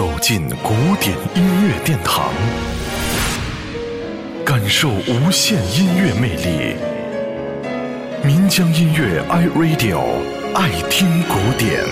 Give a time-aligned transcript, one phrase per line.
[0.00, 2.32] 走进古典音乐殿堂，
[4.46, 6.74] 感受无限音乐魅力。
[8.24, 10.00] 民江音乐 iRadio
[10.54, 11.84] 爱听古典。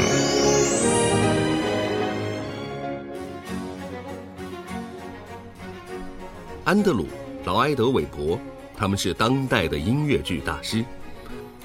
[6.65, 7.03] 安德鲁·
[7.45, 8.41] 劳埃德·韦伯，
[8.75, 10.83] 他们是当代的音乐剧大师。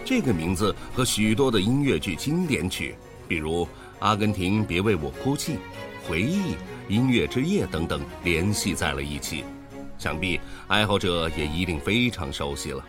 [0.04, 2.94] 这个名字和许多的音乐剧经典曲，
[3.30, 3.64] 比如
[4.00, 5.54] 《阿根廷别为我哭泣》
[6.08, 6.38] 《回忆》
[6.88, 9.44] 《音乐之夜》等等联系在了一起，
[9.98, 12.84] 想必爱好者也一定非常熟悉了。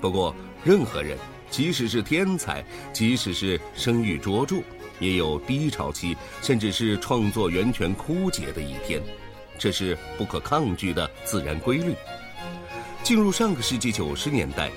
[0.00, 1.16] 不过，任何人，
[1.50, 4.56] 即使是天才，即使是声誉卓著，
[5.00, 9.00] 也有低潮期，甚至是创作源泉枯竭的一天，
[9.58, 11.94] 这是不可抗拒的自然规律。
[13.02, 14.70] 进入上个世纪九十年代。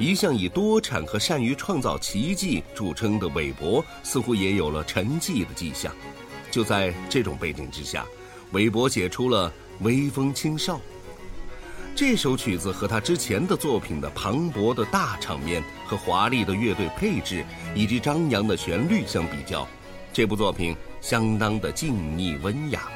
[0.00, 5.92] 一向以多产和善于创造奇迹著称的韦伯，似乎也有了沉寂的迹象。
[6.50, 8.06] 就在这种背景之下，
[8.52, 9.50] 韦伯写出了
[9.84, 10.76] 《微风轻哨》
[11.94, 19.66] 这首曲子，和他之前的作品的磅礴的大场面和华丽的乐队配置以及张扬的旋律相比较，
[20.12, 22.88] 这部作品相当的静谧温雅，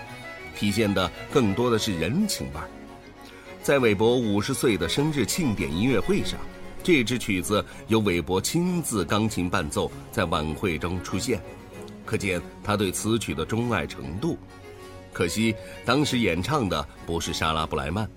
[0.57, 2.69] 体现的更多的是人情味儿。
[3.63, 6.39] 在韦伯五十岁的生日庆典音乐会上。
[6.85, 11.41] 这支曲子由韦伯亲自钢琴伴奏，在晚会中出现，
[12.05, 14.39] 可见他对此曲的钟爱程度。
[15.13, 18.09] 可惜当时演唱的不是莎拉布莱曼，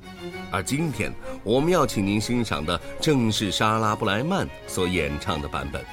[0.52, 1.11] 而今天
[1.44, 5.83] 我们要请您欣赏的正是莎拉布莱曼所演唱的版本。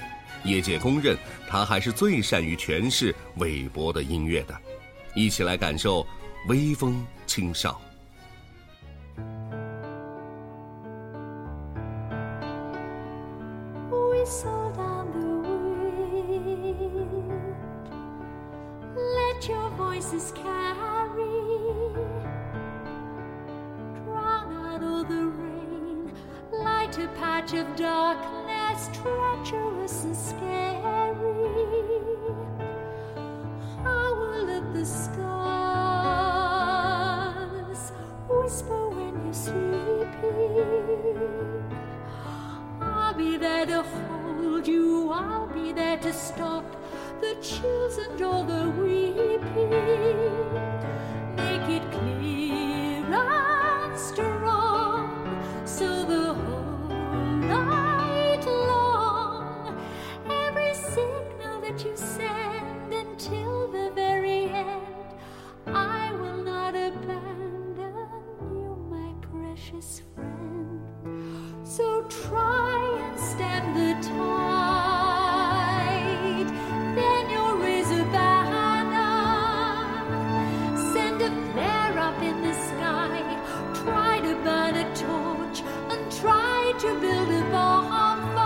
[0.44, 1.16] 业界公认，
[1.48, 4.54] 他还是最善于诠释韦伯的音乐的。
[5.14, 6.02] 一起来感受
[6.48, 7.80] 《微风轻哨》。
[14.24, 14.72] so
[19.42, 21.26] Let your voices carry,
[24.04, 26.12] drown out all the rain,
[26.52, 30.78] light a patch of darkness, treacherous and scary.
[33.82, 35.42] Howl at the stars,
[38.28, 40.22] whisper when you're sleeping.
[42.80, 46.81] I'll be there to hold you, I'll be there to stop
[47.22, 49.70] the chills and all the weeping.
[51.36, 52.61] Make it clear
[86.82, 88.42] to build a bonfire.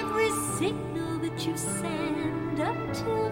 [0.00, 3.31] Every signal that you send until the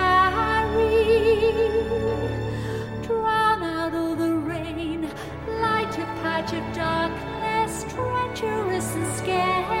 [6.53, 9.80] of darkness, treacherous and scary.